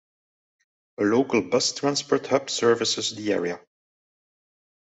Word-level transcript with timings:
A 0.97 1.03
local 1.03 1.43
bus 1.43 1.73
transport 1.73 2.25
hub 2.25 2.49
services 2.49 3.15
the 3.15 3.31
area. 3.33 3.59